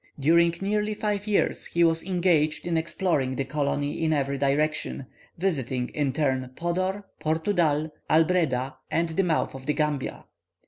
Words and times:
During 0.19 0.55
nearly 0.61 0.95
five 0.95 1.27
years 1.27 1.67
he 1.67 1.83
was 1.83 2.01
engaged 2.01 2.65
in 2.65 2.75
exploring 2.75 3.35
the 3.35 3.45
colony 3.45 4.03
in 4.03 4.13
every 4.13 4.39
direction, 4.39 5.05
visiting 5.37 5.89
in 5.89 6.11
turn 6.11 6.49
Podor, 6.55 7.03
Portudal, 7.19 7.91
Albreda, 8.09 8.77
and 8.89 9.09
the 9.09 9.21
mouth 9.21 9.53
of 9.53 9.67
the 9.67 9.73
Gambia. 9.75 10.25